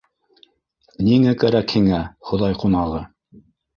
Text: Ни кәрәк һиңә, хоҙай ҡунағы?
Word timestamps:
Ни 1.09 1.19
кәрәк 1.43 1.75
һиңә, 1.75 1.99
хоҙай 2.31 2.59
ҡунағы? 2.65 3.05